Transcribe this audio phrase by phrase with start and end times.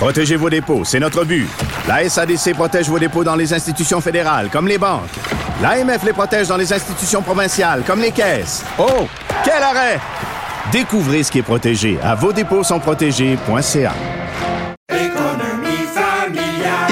[0.00, 1.46] Protégez vos dépôts, c'est notre but.
[1.86, 5.10] La SADC protège vos dépôts dans les institutions fédérales, comme les banques.
[5.60, 8.64] L'AMF les protège dans les institutions provinciales, comme les caisses.
[8.78, 9.06] Oh,
[9.44, 10.00] quel arrêt!
[10.72, 13.92] Découvrez ce qui est protégé à vos dépôts sont protégés.ca.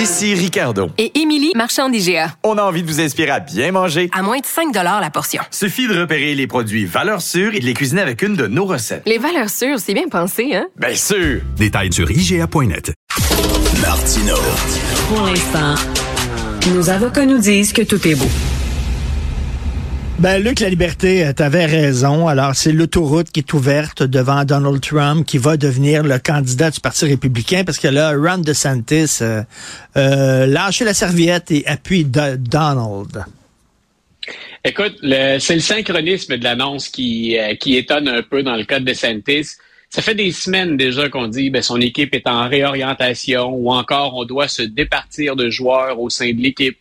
[0.01, 0.91] Ici Ricardo.
[0.97, 2.33] Et Émilie, marchand d'IGA.
[2.45, 4.09] On a envie de vous inspirer à bien manger.
[4.13, 5.43] À moins de 5 la portion.
[5.51, 8.65] Suffit de repérer les produits valeurs sûres et de les cuisiner avec une de nos
[8.65, 9.03] recettes.
[9.07, 10.69] Les valeurs sûres, c'est bien pensé, hein?
[10.77, 11.41] Bien sûr!
[11.57, 12.93] Détails sur IGA.net.
[13.83, 14.37] Martino.
[15.09, 15.75] Pour l'instant,
[16.73, 18.29] nos avocats nous disent que tout est beau.
[20.19, 22.27] Ben, Luc, la liberté, euh, t'avais raison.
[22.27, 26.81] Alors, c'est l'autoroute qui est ouverte devant Donald Trump qui va devenir le candidat du
[26.81, 29.43] Parti républicain parce que là, Ron DeSantis euh,
[29.97, 33.25] euh, lâche la serviette et appuie Do- Donald.
[34.65, 38.81] Écoute, c'est le synchronisme de l'annonce qui, euh, qui étonne un peu dans le cas
[38.81, 39.51] de DeSantis.
[39.89, 44.17] Ça fait des semaines déjà qu'on dit ben son équipe est en réorientation ou encore
[44.17, 46.77] on doit se départir de joueurs au sein de l'équipe.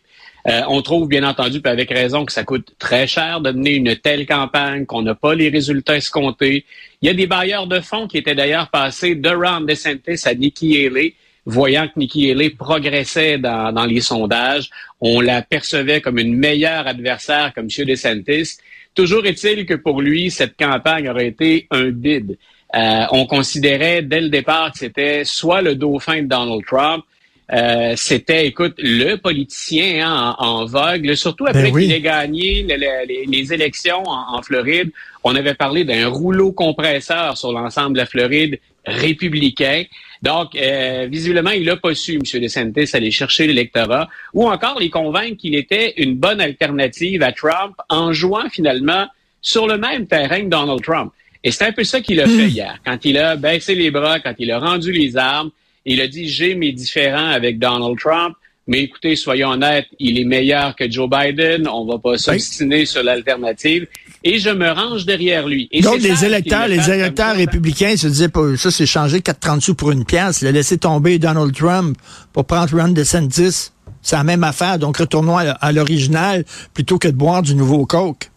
[0.48, 3.96] Euh, on trouve bien entendu, avec raison, que ça coûte très cher de mener une
[3.96, 6.64] telle campagne, qu'on n'a pas les résultats escomptés.
[7.02, 10.34] Il y a des bailleurs de fonds qui étaient d'ailleurs passés de Ron DeSantis à
[10.34, 14.70] Nikki Haley, voyant que Nikki Haley progressait dans, dans les sondages.
[15.00, 17.84] On la percevait comme une meilleure adversaire comme M.
[17.84, 18.56] DeSantis.
[18.94, 22.38] Toujours est-il que pour lui, cette campagne aurait été un bid.
[22.74, 27.04] Euh, on considérait dès le départ que c'était soit le dauphin de Donald Trump,
[27.52, 31.84] euh, c'était, écoute, le politicien hein, en, en vogue, là, surtout après Ben oui.
[31.84, 34.90] qu'il ait gagné le- le- les, les élections en, en Floride.
[35.24, 39.84] On avait parlé d'un rouleau compresseur sur l'ensemble de la Floride républicain.
[40.22, 42.40] Donc, euh, visiblement, il n'a pas su, M.
[42.40, 47.74] DeSantis, aller chercher l'électorat ou encore les convaincre qu'il était une bonne alternative à Trump
[47.88, 49.06] en jouant finalement
[49.40, 51.12] sur le même terrain que Donald Trump.
[51.44, 54.18] Et c'est un peu ça qu'il a fait hier, quand il a baissé les bras,
[54.18, 55.50] quand il a rendu les armes.
[55.88, 60.26] Il a dit, j'ai mes différends avec Donald Trump, mais écoutez, soyons honnêtes, il est
[60.26, 61.66] meilleur que Joe Biden.
[61.66, 63.86] On va pas s'obstiner sur l'alternative.
[64.22, 65.66] Et je me range derrière lui.
[65.72, 69.74] Et Donc, les électeurs, les électeurs républicains se disaient, pas, ça, c'est changer 4,30 sous
[69.74, 70.42] pour une pièce.
[70.42, 71.96] Il a laissé tomber Donald Trump
[72.34, 73.70] pour prendre Ron DeSantis.
[74.02, 74.78] C'est la même affaire.
[74.78, 76.44] Donc, retournons à, à l'original
[76.74, 78.30] plutôt que de boire du nouveau Coke.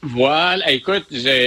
[0.00, 1.06] Voilà, écoute,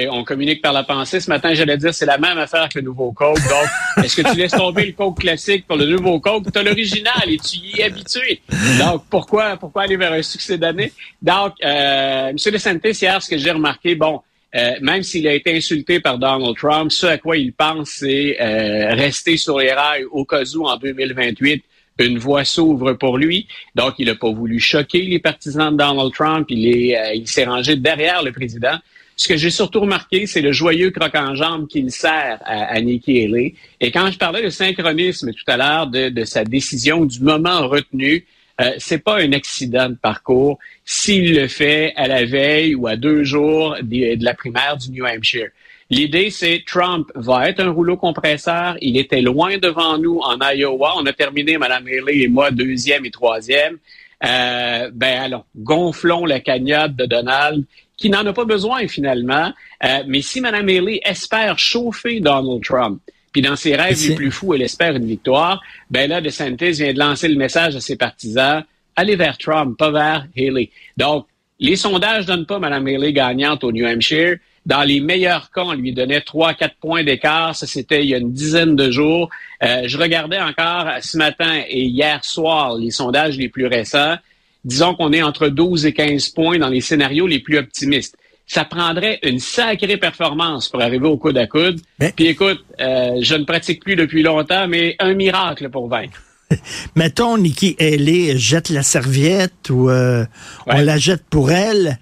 [0.09, 1.19] on communique par la pensée.
[1.19, 3.37] Ce matin, j'allais dire c'est la même affaire que le nouveau Coke.
[3.37, 3.67] Donc,
[4.03, 6.51] est-ce que tu laisses tomber le Coke classique pour le nouveau Coke?
[6.51, 8.41] Tu as l'original et tu y es habitué.
[8.77, 10.91] Donc, pourquoi, pourquoi aller vers un succès d'année?
[11.21, 12.35] Donc, euh, M.
[12.35, 14.21] DeSantis, hier, ce que j'ai remarqué, bon,
[14.53, 18.37] euh, même s'il a été insulté par Donald Trump, ce à quoi il pense, c'est
[18.41, 21.63] euh, rester sur les rails au cas où en 2028
[22.05, 23.47] une voie s'ouvre pour lui.
[23.75, 26.47] Donc, il n'a pas voulu choquer les partisans de Donald Trump.
[26.49, 28.77] Il est, euh, il s'est rangé derrière le président.
[29.15, 32.81] Ce que j'ai surtout remarqué, c'est le joyeux croc en jambe qu'il sert à, à
[32.81, 33.53] Nikki Haley.
[33.79, 37.67] Et quand je parlais de synchronisme tout à l'heure, de, de sa décision, du moment
[37.67, 38.25] retenu,
[38.59, 42.95] euh, c'est pas un accident de parcours s'il le fait à la veille ou à
[42.95, 45.49] deux jours de, de la primaire du New Hampshire.
[45.91, 48.77] L'idée, c'est Trump va être un rouleau compresseur.
[48.79, 50.93] Il était loin devant nous en Iowa.
[50.95, 53.77] On a terminé, Mme Haley et moi, deuxième et troisième.
[54.23, 57.65] Euh, ben allons, gonflons la cagnotte de Donald,
[57.97, 59.51] qui n'en a pas besoin finalement.
[59.83, 63.01] Euh, mais si Mme Haley espère chauffer Donald Trump,
[63.33, 66.93] puis dans ses rêves les plus fous, elle espère une victoire, ben là, DeSantis vient
[66.93, 68.63] de lancer le message à ses partisans,
[68.95, 70.69] allez vers Trump, pas vers Haley.
[70.95, 71.27] Donc,
[71.59, 74.37] les sondages donnent pas Mme Haley gagnante au New Hampshire.
[74.65, 77.55] Dans les meilleurs cas, on lui donnait 3-4 points d'écart.
[77.55, 79.29] Ça, c'était il y a une dizaine de jours.
[79.63, 84.15] Euh, je regardais encore ce matin et hier soir les sondages les plus récents.
[84.63, 88.15] Disons qu'on est entre 12 et 15 points dans les scénarios les plus optimistes.
[88.45, 91.79] Ça prendrait une sacrée performance pour arriver au coude à coude.
[92.15, 96.21] Puis écoute, euh, je ne pratique plus depuis longtemps, mais un miracle pour vaincre.
[96.95, 100.25] Mettons, Nikki Haley jette la serviette ou euh,
[100.67, 101.97] on la jette pour elle.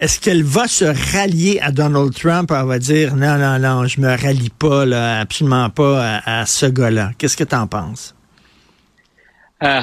[0.00, 2.50] Est-ce qu'elle va se rallier à Donald Trump?
[2.50, 4.84] Elle va dire non, non, non, je me rallie pas,
[5.20, 7.10] absolument pas à, ce gars-là.
[7.18, 8.14] Qu'est-ce que tu en penses?
[9.60, 9.82] Ah,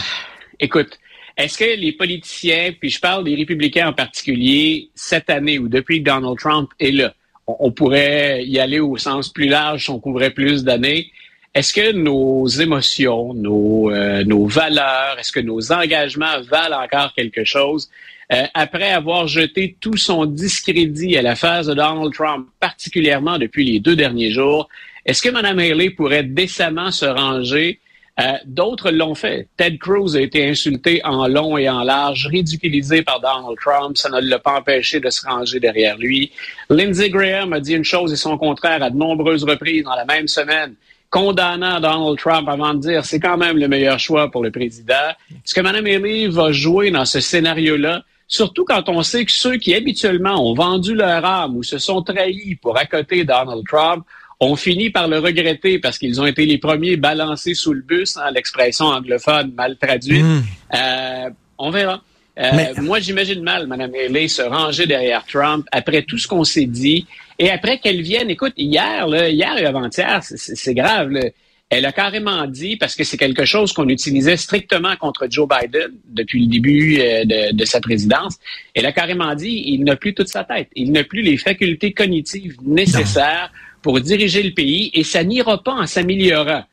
[0.59, 0.97] écoute,
[1.37, 5.99] est-ce que les politiciens, puis je parle des républicains en particulier, cette année ou depuis
[5.99, 7.13] que Donald Trump est là,
[7.45, 11.11] on, pourrait y aller au sens plus large si on couvrait plus d'années,
[11.53, 17.43] est-ce que nos émotions, nos, euh, nos valeurs, est-ce que nos engagements valent encore quelque
[17.43, 17.87] chose?
[18.33, 23.63] Euh, après avoir jeté tout son discrédit à la phase de Donald Trump, particulièrement depuis
[23.63, 24.67] les deux derniers jours,
[25.05, 27.79] est-ce que Mme Haley pourrait décemment se ranger?
[28.19, 29.47] Euh, D'autres l'ont fait.
[29.55, 33.95] Ted Cruz a été insulté en long et en large, ridiculisé par Donald Trump.
[33.95, 36.31] Ça ne l'a pas empêché de se ranger derrière lui.
[36.69, 40.05] Lindsey Graham a dit une chose et son contraire à de nombreuses reprises dans la
[40.05, 40.73] même semaine
[41.09, 44.93] condamnant Donald Trump avant de dire c'est quand même le meilleur choix pour le président.
[45.31, 48.03] Est-ce que Mme Haley va jouer dans ce scénario-là?
[48.27, 52.01] Surtout quand on sait que ceux qui habituellement ont vendu leur âme ou se sont
[52.01, 54.05] trahis pour accoter Donald Trump
[54.39, 58.17] ont fini par le regretter parce qu'ils ont été les premiers balancés sous le bus,
[58.17, 60.23] hein, l'expression anglophone mal traduite.
[60.23, 60.43] Mm.
[60.75, 62.01] Euh, on verra.
[62.39, 62.51] Euh,
[62.81, 67.07] Moi, j'imagine mal Mme Haley se ranger derrière Trump après tout ce qu'on s'est dit
[67.39, 68.29] et après qu'elle vienne.
[68.29, 71.09] Écoute, hier, là, hier et avant-hier, c'est grave.
[71.09, 71.21] Là,
[71.69, 75.91] elle a carrément dit, parce que c'est quelque chose qu'on utilisait strictement contre Joe Biden
[76.05, 78.37] depuis le début euh, de, de, sa présidence,
[78.73, 80.69] elle a carrément dit, il n'a plus toute sa tête.
[80.75, 85.73] Il n'a plus les facultés cognitives nécessaires pour diriger le pays et ça n'ira pas
[85.73, 86.63] en s'améliorant.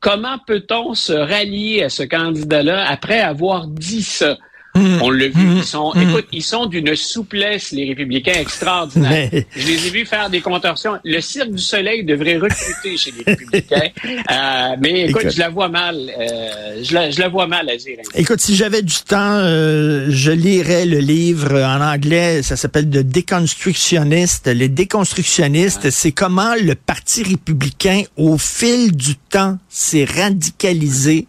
[0.00, 4.36] Comment peut-on se rallier à ce candidat-là après avoir dit ça?
[4.76, 5.02] Mmh.
[5.02, 5.56] On l'a vu, Mmh.
[5.58, 6.00] ils sont, Mmh.
[6.02, 9.28] écoute, ils sont d'une souplesse, les républicains, extraordinaires.
[9.32, 10.98] Mais- Je les ai vus faire des contorsions.
[11.04, 13.88] Le Cirque du Soleil devrait recruter chez les républicains.
[14.30, 15.34] Euh, mais écoute, Écoute.
[15.34, 15.96] je la vois mal.
[16.18, 17.96] euh, je, la, je la vois mal agir.
[18.00, 18.10] ainsi.
[18.20, 22.98] Écoute, si j'avais du temps, euh, je lirais le livre en anglais, ça s'appelle The
[23.02, 24.46] Deconstructionist.
[24.48, 31.26] Les déconstructionnistes, c'est comment le Parti républicain, au fil du temps, s'est radicalisé.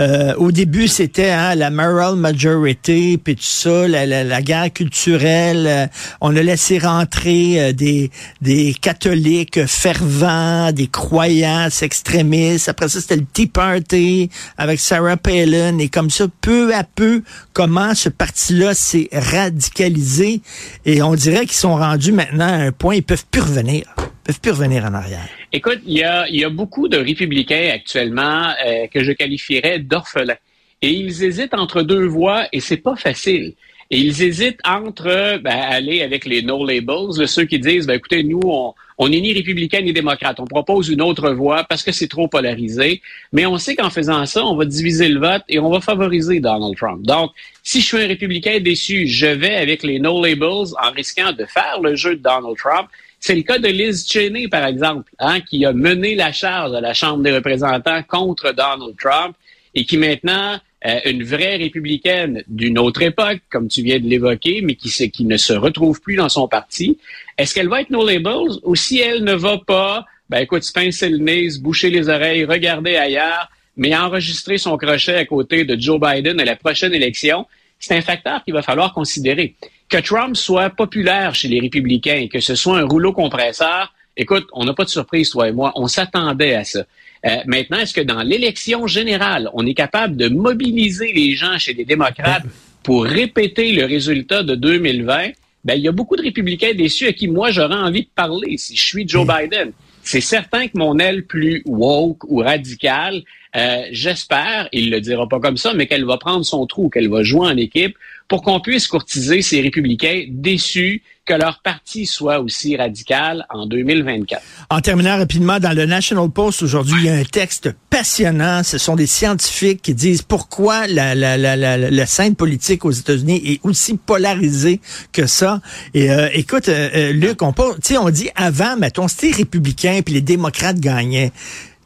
[0.00, 4.72] Euh, au début, c'était hein, la moral majority, puis tout ça, la, la- la guerre
[4.72, 5.66] culturelle.
[5.68, 5.86] euh,
[6.20, 8.10] on a laissé rentrer euh, des,
[8.42, 12.68] des catholiques fervents, des croyants extrémistes.
[12.68, 15.78] Après ça, c'était le Tea Party avec Sarah Palin.
[15.78, 20.42] Et comme ça, peu à peu, comment ce parti-là s'est radicalisé.
[20.84, 23.84] Et on dirait qu'ils sont rendus maintenant à un point, ils peuvent plus revenir.
[24.24, 25.28] Peuvent plus revenir en arrière.
[25.52, 30.38] Écoute, il y a, y a beaucoup de républicains actuellement euh, que je qualifierais d'orphelins.
[30.80, 33.54] Et ils hésitent entre deux voies et c'est pas facile.
[33.90, 38.24] Et ils hésitent entre ben, aller avec les no labels, ceux qui disent, ben, écoutez,
[38.24, 40.40] nous, on, on n'est ni républicain ni démocrate.
[40.40, 43.02] On propose une autre voie parce que c'est trop polarisé.
[43.32, 46.40] Mais on sait qu'en faisant ça, on va diviser le vote et on va favoriser
[46.40, 47.02] Donald Trump.
[47.02, 47.32] Donc,
[47.62, 51.44] si je suis un républicain déçu, je vais avec les no labels en risquant de
[51.44, 52.88] faire le jeu de Donald Trump.
[53.26, 56.82] C'est le cas de Liz Cheney, par exemple, hein, qui a mené la charge à
[56.82, 59.34] la Chambre des représentants contre Donald Trump
[59.74, 64.60] et qui maintenant euh, une vraie républicaine d'une autre époque, comme tu viens de l'évoquer,
[64.60, 66.98] mais qui, qui ne se retrouve plus dans son parti.
[67.38, 71.08] Est-ce qu'elle va être no labels ou si elle ne va pas, ben écoute, pincer
[71.08, 75.98] le nez, boucher les oreilles, regarder ailleurs, mais enregistrer son crochet à côté de Joe
[75.98, 77.46] Biden à la prochaine élection,
[77.78, 79.54] c'est un facteur qu'il va falloir considérer.
[79.88, 84.46] Que Trump soit populaire chez les républicains et que ce soit un rouleau compresseur, écoute,
[84.52, 86.84] on n'a pas de surprise, toi et moi, on s'attendait à ça.
[87.26, 91.72] Euh, maintenant, est-ce que dans l'élection générale, on est capable de mobiliser les gens chez
[91.72, 92.44] les démocrates
[92.82, 95.30] pour répéter le résultat de 2020?
[95.64, 98.58] Ben, il y a beaucoup de républicains déçus à qui moi j'aurais envie de parler
[98.58, 99.72] si je suis Joe Biden.
[100.02, 103.22] C'est certain que mon aile plus woke ou radicale,
[103.56, 107.08] euh, j'espère, il le dira pas comme ça, mais qu'elle va prendre son trou, qu'elle
[107.08, 107.96] va jouer en équipe
[108.28, 114.42] pour qu'on puisse courtiser ces républicains déçus que leur parti soit aussi radical en 2024.
[114.68, 118.62] En terminant rapidement, dans le National Post aujourd'hui, il y a un texte passionnant.
[118.62, 122.90] Ce sont des scientifiques qui disent pourquoi la, la, la, la, la scène politique aux
[122.90, 124.80] États-Unis est aussi polarisée
[125.12, 125.60] que ça.
[125.94, 130.20] Et euh, écoute, euh, euh, Luc, on, on dit avant, mettons, c'était républicain puis les
[130.20, 131.32] démocrates gagnaient.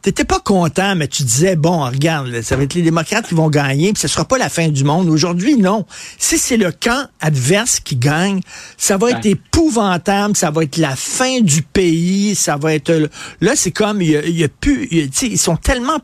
[0.01, 3.35] T'étais pas content, mais tu disais, bon, regarde, là, ça va être les démocrates qui
[3.35, 5.09] vont gagner, puis ce sera pas la fin du monde.
[5.09, 5.85] Aujourd'hui, non.
[6.19, 8.41] Si c'est le camp adverse qui gagne,
[8.77, 12.91] ça va être épouvantable, ça va être la fin du pays, ça va être...
[12.91, 13.09] euh,
[13.41, 14.87] Là, c'est comme, il y a, il y a plus...
[14.93, 15.99] y a- ils sont tellement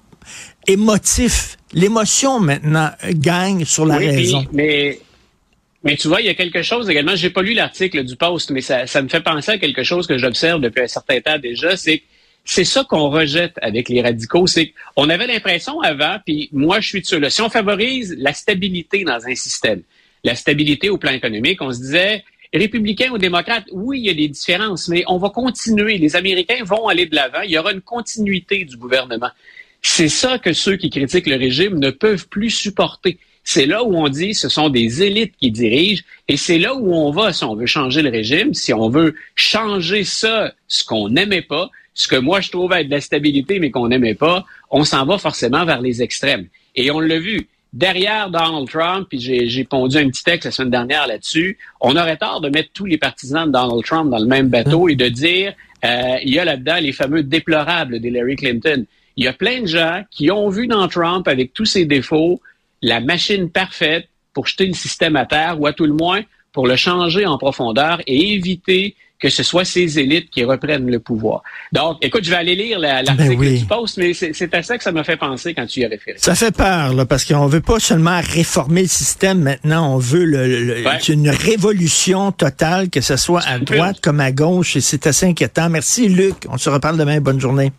[0.67, 1.57] émotifs.
[1.73, 4.45] L'émotion, maintenant, euh, gagne sur la Oui, raison.
[4.53, 5.01] mais,
[5.83, 8.51] mais tu vois, il y a quelque chose également, j'ai pas lu l'article du Post,
[8.51, 11.39] mais ça, ça me fait penser à quelque chose que j'observe depuis un certain temps
[11.39, 12.05] déjà, c'est que
[12.45, 16.89] c'est ça qu'on rejette avec les radicaux, c'est qu'on avait l'impression avant, puis moi je
[16.89, 19.83] suis de ceux-là, si on favorise la stabilité dans un système,
[20.25, 24.15] la stabilité au plan économique, on se disait, républicains ou démocrates, oui, il y a
[24.15, 27.73] des différences, mais on va continuer, les Américains vont aller de l'avant, il y aura
[27.73, 29.31] une continuité du gouvernement.
[29.83, 33.19] C'est ça que ceux qui critiquent le régime ne peuvent plus supporter.
[33.43, 36.95] C'est là où on dit ce sont des élites qui dirigent et c'est là où
[36.95, 41.11] on va si on veut changer le régime, si on veut changer ça, ce qu'on
[41.11, 44.45] n'aimait pas, ce que moi je trouve être de la stabilité, mais qu'on n'aimait pas,
[44.71, 46.49] on s'en va forcément vers les extrêmes.
[46.75, 47.49] Et on l'a vu.
[47.73, 52.17] Derrière Donald Trump, puis j'ai pondu un petit texte la semaine dernière là-dessus, on aurait
[52.17, 55.09] tort de mettre tous les partisans de Donald Trump dans le même bateau et de
[55.09, 58.85] dire euh, il y a là-dedans les fameux déplorables d'Hillary Clinton.
[59.17, 62.41] Il y a plein de gens qui ont vu dans Trump, avec tous ses défauts,
[62.81, 66.23] la machine parfaite pour jeter le système à terre, ou à tout le moins
[66.53, 70.99] pour le changer en profondeur et éviter que ce soit ces élites qui reprennent le
[71.01, 71.43] pouvoir.
[71.73, 73.59] Donc, écoute, je vais aller lire l'article Ben oui.
[73.61, 75.89] du poste, mais c'est à ça que ça m'a fait penser quand tu y as
[75.89, 76.19] référé.
[76.21, 79.41] Ça fait peur, là, parce qu'on veut pas seulement réformer le système.
[79.41, 80.99] Maintenant, on veut le, le- Ouais.
[81.09, 85.71] une révolution totale, que ce soit à droite comme à gauche, et c'est assez inquiétant.
[85.71, 86.35] Merci, Luc.
[86.51, 87.19] On se reparle demain.
[87.23, 87.73] Bonne journée.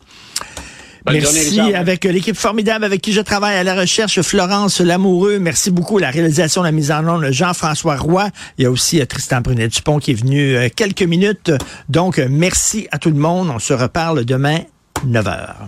[1.06, 5.38] Bonne Merci avec l'équipe formidable avec qui je travaille à la recherche, Florence Lamoureux.
[5.38, 6.00] Merci beaucoup.
[6.00, 8.30] La réalisation, la mise en onde, Jean-François Roy.
[8.58, 11.52] Il y a aussi euh, Tristan Brunet-Dupont qui est venu euh, quelques minutes.
[11.90, 13.52] Donc, euh, merci à tout le monde.
[13.54, 14.62] On se reparle demain,
[15.06, 15.68] 9 heures.